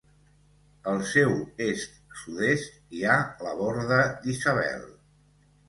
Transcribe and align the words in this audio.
Al 0.93 1.03
seu 1.09 1.35
est-sud-est, 1.65 2.81
hi 2.97 3.03
ha 3.11 3.21
la 3.49 3.55
Borda 3.63 4.03
d'Isabel. 4.27 4.85